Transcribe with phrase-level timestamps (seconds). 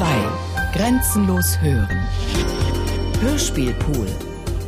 [0.00, 0.06] 2.
[0.72, 2.08] Grenzenlos hören.
[3.20, 4.06] Hörspielpool.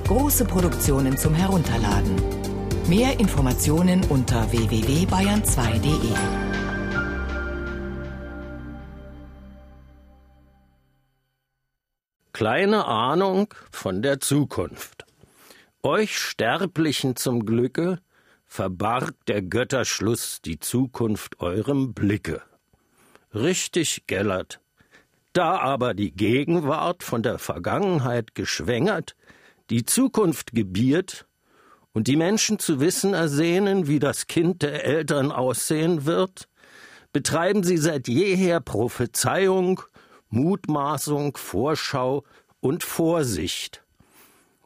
[0.06, 2.16] Große Produktionen zum Herunterladen.
[2.86, 6.12] Mehr Informationen unter www.bayern2.de.
[12.34, 15.06] Kleine Ahnung von der Zukunft.
[15.82, 18.00] Euch Sterblichen zum Glücke
[18.44, 22.42] verbarg der Götterschluss die Zukunft eurem Blicke.
[23.32, 24.61] Richtig, Gellert.
[25.32, 29.16] Da aber die Gegenwart von der Vergangenheit geschwängert,
[29.70, 31.26] die Zukunft gebiert
[31.92, 36.48] und die Menschen zu wissen ersehnen, wie das Kind der Eltern aussehen wird,
[37.12, 39.80] betreiben sie seit jeher Prophezeiung,
[40.28, 42.24] Mutmaßung, Vorschau
[42.60, 43.82] und Vorsicht.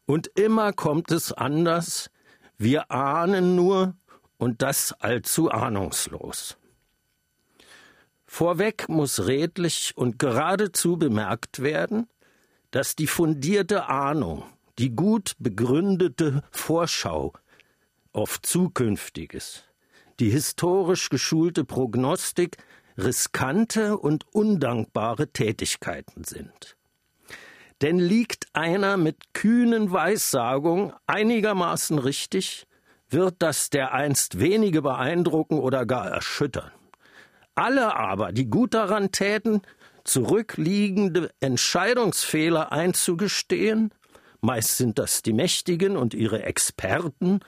[0.05, 2.10] Und immer kommt es anders,
[2.59, 3.95] wir ahnen nur
[4.38, 6.57] und das allzu ahnungslos.
[8.39, 12.07] Vorweg muss redlich und geradezu bemerkt werden,
[12.71, 14.43] dass die fundierte Ahnung,
[14.79, 17.33] die gut begründete Vorschau
[18.13, 19.63] auf Zukünftiges,
[20.21, 22.59] die historisch geschulte Prognostik
[22.99, 26.77] riskante und undankbare Tätigkeiten sind.
[27.80, 32.66] Denn liegt einer mit kühnen Weissagungen einigermaßen richtig,
[33.09, 36.76] wird das dereinst wenige beeindrucken oder gar erschüttern.
[37.57, 39.62] Alle aber, die gut daran täten,
[40.04, 43.93] zurückliegende Entscheidungsfehler einzugestehen,
[44.43, 47.40] meist sind das die Mächtigen und ihre Experten,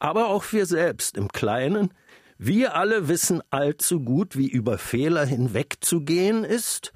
[0.00, 1.94] aber auch wir selbst im Kleinen,
[2.38, 6.92] wir alle wissen allzu gut, wie über Fehler hinwegzugehen ist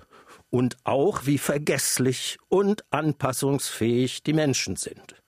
[0.51, 5.23] und auch wie vergesslich und anpassungsfähig die Menschen sind.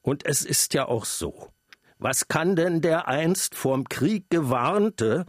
[0.00, 1.50] Und es ist ja auch so.
[1.98, 5.26] Was kann denn der einst vorm Krieg gewarnte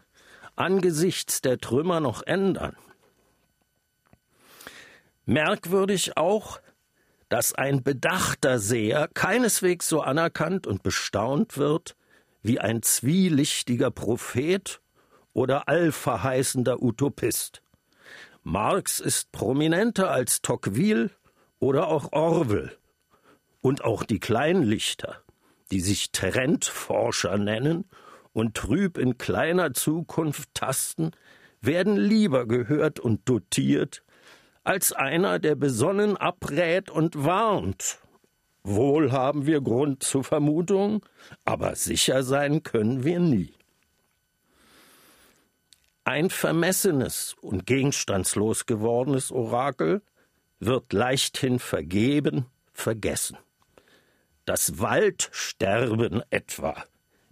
[0.55, 2.75] angesichts der Trümmer noch ändern?
[5.25, 6.59] Merkwürdig auch,
[7.29, 11.95] dass ein bedachter Seher keineswegs so anerkannt und bestaunt wird
[12.41, 14.81] wie ein zwielichtiger Prophet
[15.33, 17.61] oder allverheißender Utopist.
[18.43, 21.09] Marx ist prominenter als Tocqueville
[21.59, 22.77] oder auch Orwell.
[23.61, 25.23] Und auch die Kleinlichter,
[25.71, 27.85] die sich Trendforscher nennen
[28.33, 31.11] und trüb in kleiner Zukunft tasten,
[31.61, 34.03] werden lieber gehört und dotiert,
[34.63, 37.99] als einer, der besonnen abrät und warnt.
[38.63, 41.05] Wohl haben wir Grund zur Vermutung,
[41.43, 43.53] aber sicher sein können wir nie.
[46.05, 50.01] Ein vermessenes und gegenstandslos gewordenes Orakel
[50.59, 53.37] wird leichthin vergeben, vergessen.
[54.45, 56.83] Das Waldsterben etwa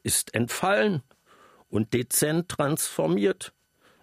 [0.03, 1.01] ist entfallen
[1.69, 3.53] und dezent transformiert,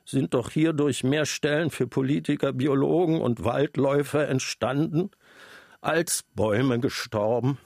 [0.05, 5.11] sind doch hierdurch mehr Stellen für Politiker, Biologen und Waldläufer entstanden,
[5.81, 7.59] als Bäume gestorben.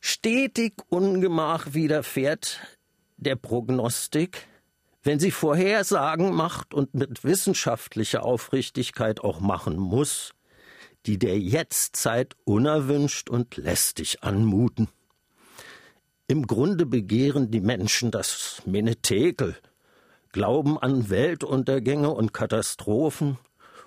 [0.00, 2.60] Stetig Ungemach widerfährt
[3.16, 4.46] der Prognostik,
[5.02, 10.32] wenn sie Vorhersagen macht und mit wissenschaftlicher Aufrichtigkeit auch machen muss,
[11.06, 14.88] die der Jetztzeit unerwünscht und lästig anmuten.
[16.28, 19.54] Im Grunde begehren die Menschen das Menetekel,
[20.32, 23.38] glauben an Weltuntergänge und Katastrophen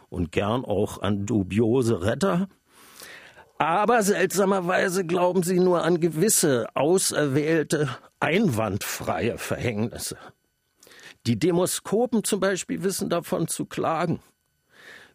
[0.08, 2.48] und gern auch an dubiose Retter,
[3.58, 7.90] aber seltsamerweise glauben sie nur an gewisse auserwählte,
[8.22, 10.18] einwandfreie Verhängnisse.
[11.28, 14.22] Die Demoskopen zum Beispiel wissen davon zu klagen.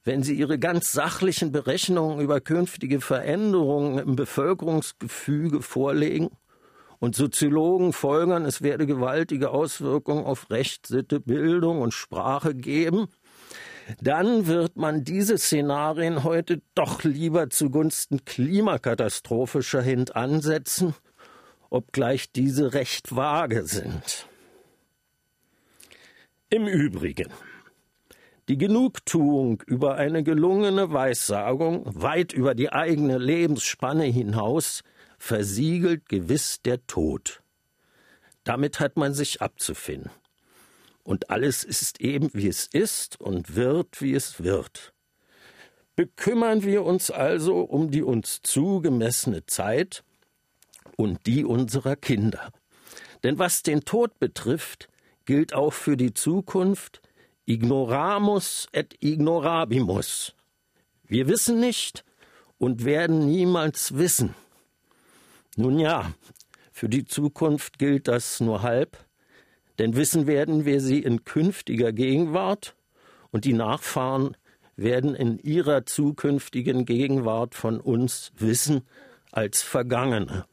[0.03, 6.31] Wenn sie ihre ganz sachlichen Berechnungen über künftige Veränderungen im Bevölkerungsgefüge vorlegen
[7.05, 13.09] und Soziologen folgern, es werde gewaltige Auswirkungen auf Recht, Sitte, Bildung und Sprache geben,
[14.01, 20.95] dann wird man diese Szenarien heute doch lieber zugunsten klimakatastrophischer hintansetzen,
[21.69, 24.27] obgleich diese recht vage sind.
[26.49, 27.31] Im Übrigen,
[28.49, 34.83] die Genugtuung über eine gelungene Weissagung weit über die eigene Lebensspanne hinaus
[35.25, 37.43] versiegelt gewiss der Tod.
[38.45, 40.11] Damit hat man sich abzufinden
[41.03, 44.93] und alles ist eben, wie es ist und wird, wie es wird.
[45.97, 50.05] Bekümmern wir uns also um die uns zugemessene Zeit
[50.97, 52.51] und die unserer Kinder.
[53.23, 54.91] Denn was den Tod betrifft,
[55.25, 57.01] gilt auch für die Zukunft
[57.47, 60.35] ignoramus et ignorabimus.
[61.07, 62.05] Wir wissen nicht
[62.59, 64.35] und werden niemals wissen.
[65.57, 66.13] Nun ja,
[66.73, 68.99] für die Zukunft gilt das nur halb,
[69.79, 72.75] denn wissen werden wir sie in künftiger Gegenwart
[73.31, 74.37] und die Nachfahren
[74.77, 78.83] werden in ihrer zukünftigen Gegenwart von uns wissen
[79.31, 80.47] als Vergangene.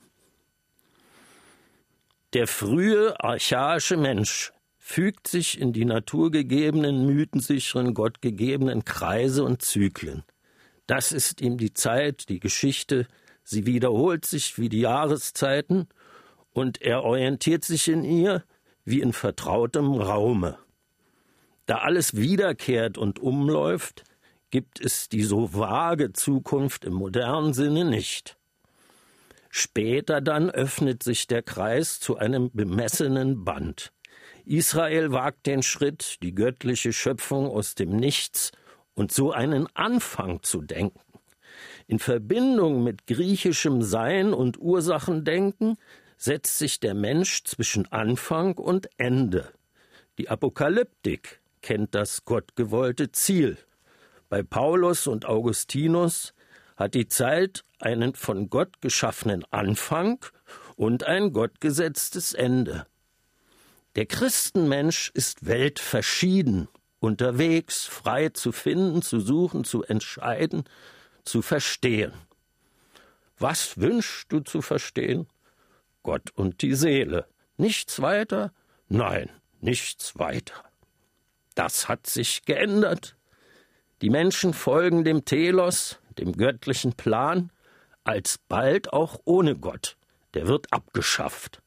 [2.34, 10.24] Der frühe archaische Mensch fügt sich in die naturgegebenen, mythensicheren, gottgegebenen Kreise und Zyklen.
[10.88, 13.08] Das ist ihm die Zeit, die Geschichte,
[13.44, 15.88] sie wiederholt sich wie die Jahreszeiten,
[16.54, 18.44] und er orientiert sich in ihr
[18.84, 20.58] wie in vertrautem Raume.
[21.66, 24.04] Da alles wiederkehrt und umläuft,
[24.50, 28.38] gibt es die so vage Zukunft im modernen Sinne nicht.
[29.50, 33.92] Später dann öffnet sich der Kreis zu einem bemessenen Band.
[34.46, 38.52] Israel wagt den Schritt, die göttliche Schöpfung aus dem Nichts
[38.94, 41.00] und so einen Anfang zu denken.
[41.88, 45.78] In Verbindung mit griechischem Sein und Ursachendenken
[46.18, 49.52] setzt sich der Mensch zwischen Anfang und Ende.
[50.18, 53.58] Die Apokalyptik kennt das gottgewollte Ziel.
[54.30, 56.34] Bei Paulus und Augustinus
[56.78, 60.24] hat die Zeit einen von Gott geschaffenen Anfang
[60.76, 62.86] und ein gottgesetztes Ende.
[63.96, 66.70] Der Christenmensch ist weltverschieden,
[67.00, 70.64] unterwegs, frei zu finden, zu suchen, zu entscheiden,
[71.24, 72.14] zu verstehen.
[73.38, 75.28] Was wünschst du zu verstehen?
[76.04, 77.28] Gott und die Seele.
[77.58, 78.54] Nichts weiter?
[78.88, 79.30] Nein,
[79.60, 80.64] nichts weiter.
[81.56, 83.16] Das hat sich geändert.
[84.02, 87.52] Die Menschen folgen dem Telos, dem göttlichen Plan,
[88.04, 89.98] alsbald auch ohne Gott.
[90.34, 91.62] Der wird abgeschafft.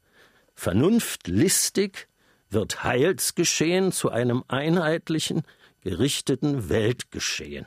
[0.55, 2.09] Vernunftlistig
[2.51, 5.43] wird Heilsgeschehen zu einem einheitlichen,
[5.83, 7.67] gerichteten Weltgeschehen.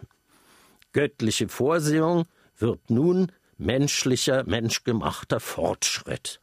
[0.98, 2.26] Göttliche Vorsehung
[2.58, 6.42] wird nun menschlicher, menschgemachter Fortschritt.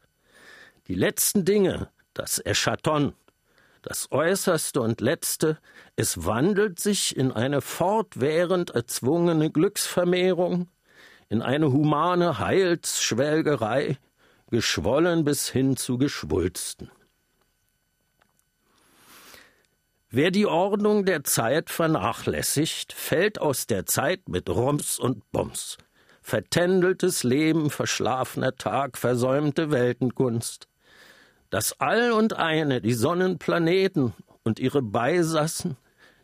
[0.86, 3.14] Die letzten Dinge, das Eschaton,
[3.82, 5.58] das Äußerste und Letzte,
[5.96, 10.68] es wandelt sich in eine fortwährend erzwungene Glücksvermehrung,
[11.28, 13.98] in eine humane Heilsschwelgerei,
[14.52, 16.92] geschwollen bis hin zu Geschwulsten.
[20.16, 25.76] Wer die Ordnung der Zeit vernachlässigt, fällt aus der Zeit mit Rums und Bums.
[26.22, 30.68] Vertändeltes Leben, verschlafener Tag, versäumte Weltenkunst.
[31.50, 34.12] Das All und eine, die Sonnenplaneten
[34.44, 35.76] und ihre Beisassen,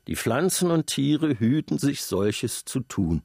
[0.06, 3.22] die Pflanzen und Tiere hüten sich solches zu tun.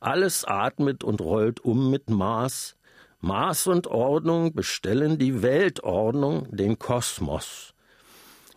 [0.00, 2.74] Alles atmet und rollt um mit Maß.
[3.20, 7.72] Maß und Ordnung bestellen die Weltordnung, den Kosmos.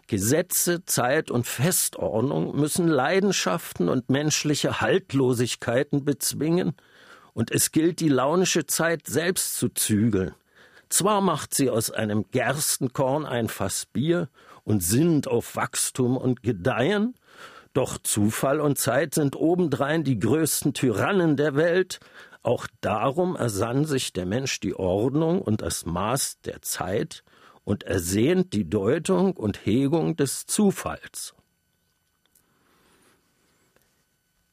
[0.07, 6.75] Gesetze, Zeit und Festordnung müssen Leidenschaften und menschliche Haltlosigkeiten bezwingen,
[7.33, 10.33] und es gilt, die launische Zeit selbst zu zügeln.
[10.87, 14.29] Zwar macht sie aus einem Gerstenkorn ein Fass Bier
[14.63, 17.15] und sinnt auf Wachstum und Gedeihen,
[17.73, 21.99] doch Zufall und Zeit sind obendrein die größten Tyrannen der Welt,
[22.41, 27.23] auch darum ersann sich der Mensch die Ordnung und das Maß der Zeit
[27.65, 31.33] und ersehnt die Deutung und Hegung des Zufalls.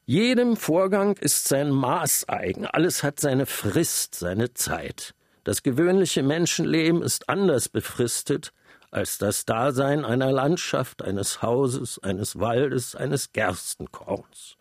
[0.05, 5.15] Jedem Vorgang ist sein Maß eigen, alles hat seine Frist, seine Zeit.
[5.45, 8.53] Das gewöhnliche Menschenleben ist anders befristet
[8.91, 14.57] als das Dasein einer Landschaft, eines Hauses, eines Waldes, eines Gerstenkorns.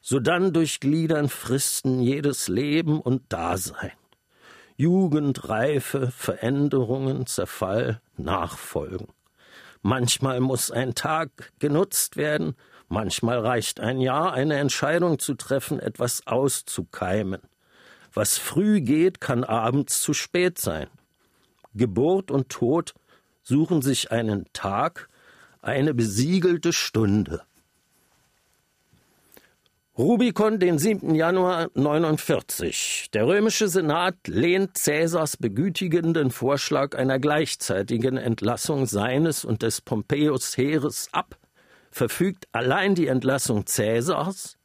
[0.00, 3.92] Sodann durchgliedern Fristen jedes Leben und Dasein.
[4.76, 9.08] Jugend, Reife, Veränderungen, Zerfall, Nachfolgen.
[9.82, 12.56] Manchmal muss ein Tag genutzt werden,
[12.88, 17.40] manchmal reicht ein Jahr, eine Entscheidung zu treffen, etwas auszukeimen.
[18.12, 20.88] Was früh geht, kann abends zu spät sein.
[21.74, 22.94] Geburt und Tod
[23.42, 25.08] suchen sich einen Tag,
[25.62, 27.42] eine besiegelte Stunde.
[29.96, 31.14] Rubikon, den 7.
[31.14, 33.10] Januar 49.
[33.14, 41.10] Der römische Senat lehnt Cäsars begütigenden Vorschlag einer gleichzeitigen Entlassung seines und des Pompeius Heeres
[41.12, 41.38] ab,
[41.92, 44.56] verfügt allein die Entlassung Cäsars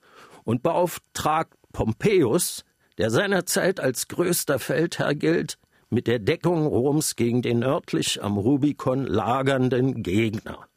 [0.45, 2.65] und beauftragt Pompeius,
[2.97, 5.59] der seinerzeit als größter Feldherr gilt,
[5.91, 10.67] mit der Deckung Roms gegen den nördlich am Rubikon lagernden Gegner.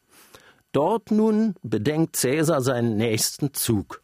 [0.72, 4.01] Dort nun bedenkt Caesar seinen nächsten Zug.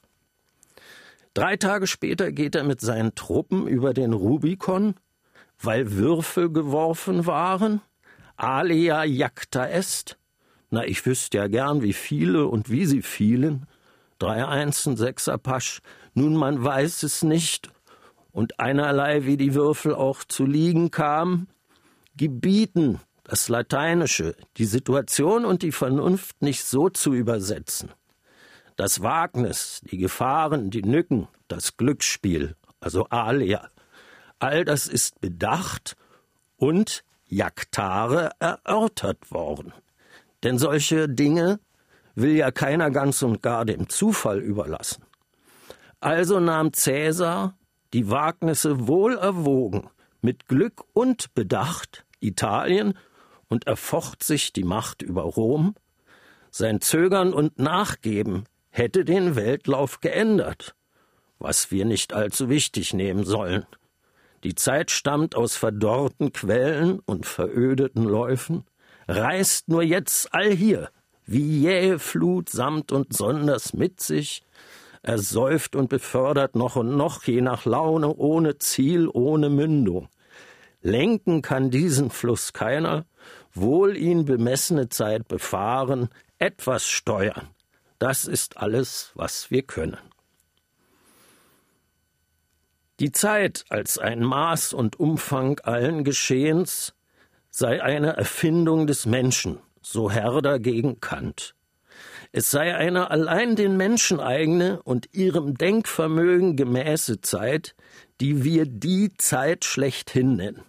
[1.38, 4.96] Drei Tage später geht er mit seinen Truppen über den Rubikon,
[5.62, 7.80] weil Würfel geworfen waren.
[8.36, 10.18] Alia jacta est.
[10.70, 13.68] Na, ich wüsste ja gern, wie viele und wie sie fielen.
[14.18, 15.80] Drei Einsen, Sechser Pasch.
[16.12, 17.70] Nun, man weiß es nicht
[18.32, 21.46] und einerlei wie die Würfel auch zu liegen kamen,
[22.16, 27.92] gebieten, das Lateinische, die Situation und die Vernunft nicht so zu übersetzen.
[28.78, 33.68] Das Wagnis, die Gefahren, die Nücken, das Glücksspiel, also Alia.
[34.38, 35.96] All das ist bedacht
[36.56, 39.72] und Jaktare erörtert worden.
[40.44, 41.58] Denn solche Dinge
[42.14, 45.02] will ja keiner ganz und gar dem Zufall überlassen.
[45.98, 47.58] Also nahm Cäsar
[47.92, 52.96] die Wagnisse wohl erwogen, mit Glück und Bedacht Italien
[53.48, 55.74] und erfocht sich die Macht über Rom.
[56.52, 58.44] Sein Zögern und Nachgeben
[58.78, 60.74] hätte den Weltlauf geändert,
[61.38, 63.66] was wir nicht allzu wichtig nehmen sollen.
[64.44, 68.64] Die Zeit stammt aus verdorrten Quellen und verödeten Läufen,
[69.08, 70.90] reißt nur jetzt allhier,
[71.26, 74.42] wie jähe Flut samt und sonders mit sich,
[75.02, 80.08] ersäuft und befördert noch und noch, je nach Laune, ohne Ziel, ohne Mündung.
[80.82, 83.06] Lenken kann diesen Fluss keiner,
[83.52, 86.08] wohl ihn bemessene Zeit befahren,
[86.38, 87.48] etwas steuern.
[87.98, 89.98] Das ist alles, was wir können.
[93.00, 96.94] Die Zeit als ein Maß und Umfang allen Geschehens
[97.50, 101.54] sei eine Erfindung des Menschen, so Herder gegen Kant.
[102.32, 107.74] Es sei eine allein den Menschen eigene und ihrem Denkvermögen gemäße Zeit,
[108.20, 110.64] die wir die Zeit schlechthin nennen.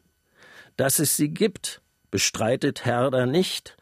[0.77, 1.81] Dass es sie gibt,
[2.11, 3.75] bestreitet Herder nicht,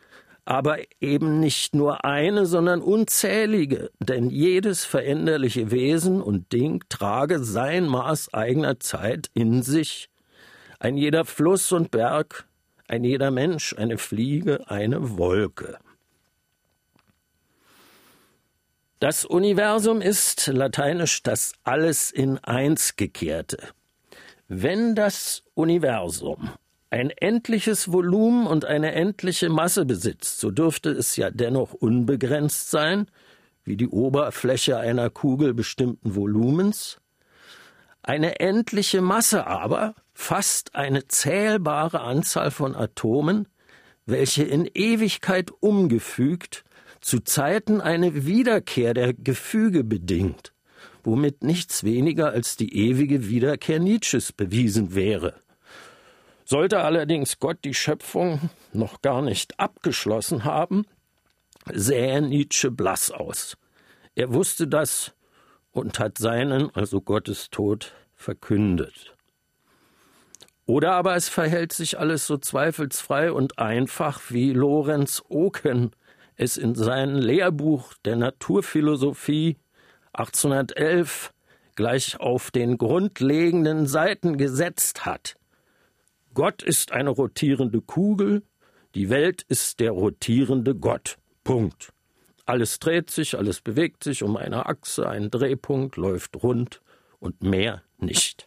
[0.48, 7.86] aber eben nicht nur eine, sondern unzählige, denn jedes veränderliche Wesen und Ding trage sein
[7.86, 10.10] Maß eigener Zeit in sich.
[10.80, 12.48] Ein jeder Fluss und Berg,
[12.88, 15.80] ein jeder Mensch, eine Fliege, eine Wolke.
[19.00, 23.58] Das Universum ist lateinisch das alles in eins gekehrte.
[24.48, 26.52] Wenn das Universum
[26.90, 33.08] ein endliches Volumen und eine endliche Masse besitzt, so dürfte es ja dennoch unbegrenzt sein,
[33.66, 37.00] wie die Oberfläche einer Kugel bestimmten Volumens.
[38.02, 43.50] Eine endliche Masse aber fasst eine zählbare Anzahl von Atomen,
[44.06, 46.64] welche in Ewigkeit umgefügt
[47.02, 50.54] zu Zeiten eine Wiederkehr der Gefüge bedingt,
[51.04, 55.36] womit nichts weniger als die ewige Wiederkehr Nietzsches bewiesen wäre.
[56.50, 60.86] Sollte allerdings Gott die Schöpfung noch gar nicht abgeschlossen haben,
[61.74, 63.58] sähe Nietzsche blass aus.
[64.16, 65.14] Er wusste das
[65.74, 69.14] und hat seinen, also Gottes Tod, verkündet.
[70.66, 75.92] Oder aber es verhält sich alles so zweifelsfrei und einfach, wie Lorenz Oken
[76.38, 79.58] es in seinem Lehrbuch der Naturphilosophie
[80.14, 81.34] 1811
[81.76, 85.36] gleich auf den grundlegenden Seiten gesetzt hat.
[86.38, 88.44] Gott ist eine rotierende Kugel,
[88.94, 91.18] die Welt ist der rotierende Gott.
[91.44, 91.94] Punkt.
[92.46, 96.84] Alles dreht sich, alles bewegt sich um eine Achse, ein Drehpunkt läuft rund
[97.18, 98.46] und mehr nicht.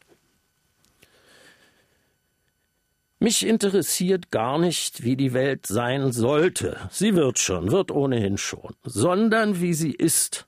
[3.18, 6.76] Mich interessiert gar nicht, wie die Welt sein sollte.
[6.92, 10.46] Sie wird schon, wird ohnehin schon, sondern wie sie ist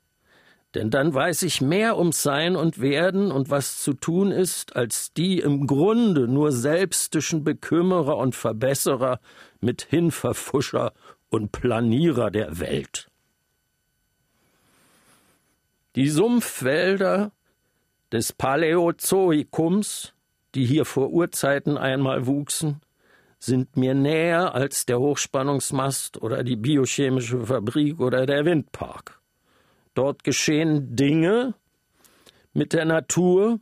[0.75, 5.13] denn dann weiß ich mehr ums Sein und Werden und was zu tun ist, als
[5.13, 9.21] die im Grunde nur selbstischen Bekümmerer und Verbesserer
[9.61, 10.93] mithin Verfuscher
[11.29, 13.09] und Planierer der Welt.
[15.95, 17.33] Die Sumpfwälder
[18.13, 20.15] des Paläozoikums,
[20.55, 22.81] die hier vor Urzeiten einmal wuchsen,
[23.39, 29.22] sind mir näher als der Hochspannungsmast oder die biochemische Fabrik oder der Windpark.
[29.95, 31.55] Dort geschehen Dinge
[32.53, 33.61] mit der Natur,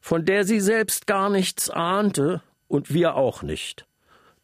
[0.00, 3.86] von der sie selbst gar nichts ahnte und wir auch nicht.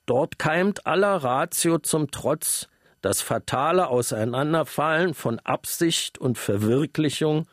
[0.07, 2.69] Dort keimt aller Ratio zum Trotz
[3.00, 7.47] das fatale Auseinanderfallen von Absicht und Verwirklichung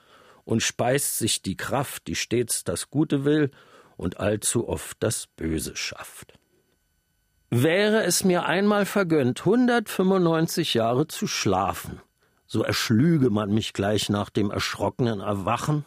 [0.43, 3.51] und speist sich die Kraft, die stets das Gute will
[3.95, 6.33] und allzu oft das Böse schafft.
[7.49, 12.01] Wäre es mir einmal vergönnt, 195 Jahre zu schlafen,
[12.47, 15.85] so erschlüge man mich gleich nach dem erschrockenen Erwachen,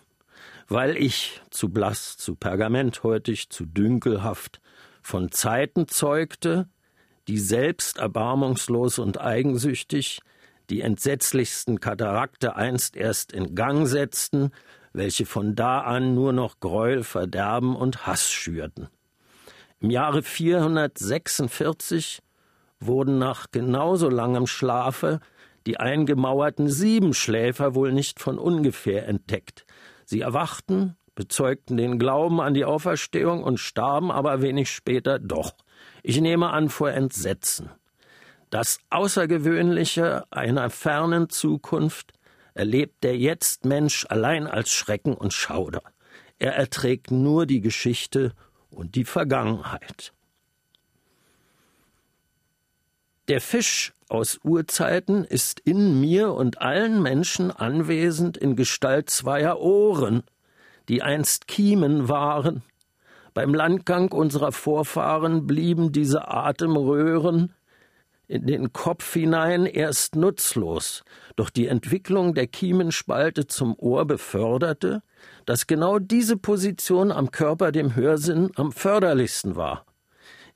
[0.69, 4.61] weil ich, zu blass, zu pergamenthäutig, zu dünkelhaft,
[5.03, 6.69] von Zeiten zeugte,
[7.27, 10.21] die selbst erbarmungslos und eigensüchtig
[10.69, 14.53] die entsetzlichsten Katarakte einst erst in Gang setzten,
[14.93, 18.89] welche von da an nur noch Gräuel, Verderben und Hass schürten.
[19.81, 22.21] Im Jahre 446
[22.79, 25.21] wurden nach genauso langem Schlafe
[25.67, 29.67] die eingemauerten Siebenschläfer wohl nicht von ungefähr entdeckt.
[30.05, 35.53] Sie erwachten, bezeugten den Glauben an die Auferstehung und starben aber wenig später doch.
[36.03, 37.71] Ich nehme an vor Entsetzen.
[38.49, 42.15] Das Außergewöhnliche einer fernen Zukunft
[42.55, 45.83] erlebt der Jetzt-Mensch allein als Schrecken und Schauder.
[46.39, 48.33] Er erträgt nur die Geschichte
[48.71, 50.13] und die Vergangenheit.
[53.31, 60.25] Der Fisch aus Urzeiten ist in mir und allen Menschen anwesend in Gestalt zweier Ohren,
[60.89, 62.65] die einst Kiemen waren.
[63.33, 67.55] Beim Landgang unserer Vorfahren blieben diese Atemröhren
[68.27, 71.05] in den Kopf hinein erst nutzlos,
[71.37, 75.05] doch die Entwicklung der Kiemenspalte zum Ohr beförderte,
[75.47, 79.87] dass genau diese Position am Körper dem Hörsinn am förderlichsten war.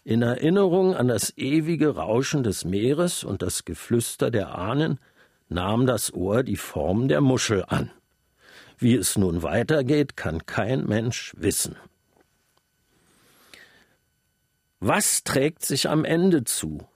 [0.05, 5.01] In Erinnerung an das ewige Rauschen des Meeres und das Geflüster der Ahnen
[5.49, 7.91] nahm das Ohr die Form der Muschel an.
[8.77, 11.77] Wie es nun weitergeht, kann kein Mensch wissen.
[14.79, 16.87] Was trägt sich am Ende zu?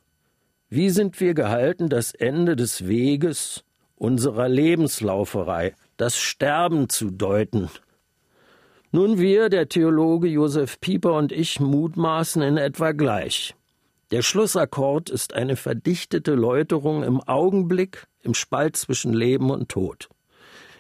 [0.69, 3.65] Wie sind wir gehalten, das Ende des Weges
[3.97, 7.71] unserer Lebenslauferei, das Sterben zu deuten
[8.91, 13.55] nun wir, der Theologe Josef Pieper und ich, mutmaßen in etwa gleich.
[14.11, 20.09] Der Schlussakkord ist eine verdichtete Läuterung im Augenblick, im Spalt zwischen Leben und Tod.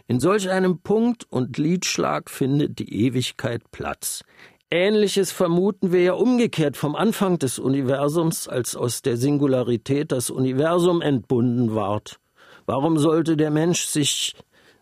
[0.06, 4.24] In solch einem Punkt und Liedschlag findet die Ewigkeit Platz.
[4.70, 11.02] Ähnliches vermuten wir ja umgekehrt vom Anfang des Universums, als aus der Singularität das Universum
[11.02, 12.18] entbunden ward.
[12.64, 14.34] Warum sollte der Mensch sich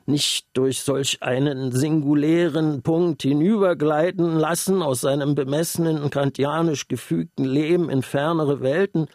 [0.07, 8.03] nicht durch solch einen singulären Punkt hinübergleiten lassen aus seinem bemessenen kantianisch gefügten Leben in
[8.03, 9.09] fernere Welten,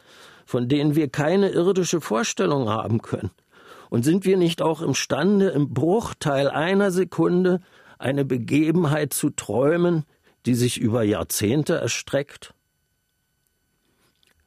[0.46, 3.32] von denen wir keine irdische Vorstellung haben können?
[3.90, 7.60] Und sind wir nicht auch imstande, im Bruchteil einer Sekunde
[8.00, 10.06] eine Begebenheit zu träumen,
[10.46, 12.54] die sich über Jahrzehnte erstreckt?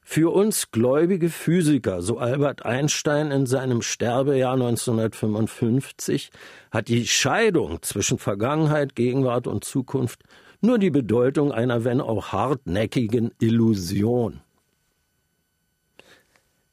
[0.07, 6.31] Für uns gläubige Physiker, so Albert Einstein in seinem Sterbejahr 1955,
[6.71, 10.21] hat die Scheidung zwischen Vergangenheit, Gegenwart und Zukunft
[10.61, 14.41] nur die Bedeutung einer, wenn auch hartnäckigen Illusion.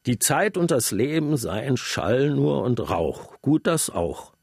[0.06, 4.34] Die Zeit und das Leben seien Schall nur und Rauch, gut das auch.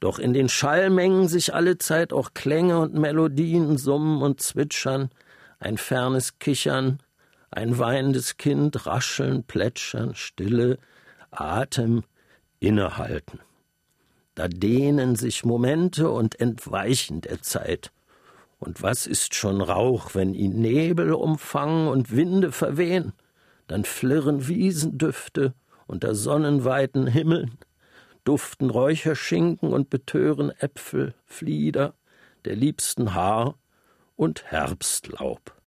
[0.00, 5.08] Doch in den Schall mengen sich alle Zeit auch Klänge und Melodien, Summen und Zwitschern,
[5.60, 6.98] ein fernes Kichern,
[7.50, 10.78] ein weinendes Kind, Rascheln, Plätschern, Stille,
[11.30, 12.04] Atem,
[12.60, 13.40] Innehalten.
[14.34, 17.90] Da dehnen sich Momente und entweichen der Zeit.
[18.58, 23.12] Und was ist schon Rauch, wenn ihn Nebel umfangen und Winde verwehen?
[23.66, 25.54] Dann flirren Wiesendüfte
[25.86, 27.58] unter sonnenweiten Himmeln,
[28.24, 31.94] duften Räucherschinken und betören Äpfel, Flieder,
[32.44, 33.56] der liebsten Haar
[34.16, 35.56] und Herbstlaub.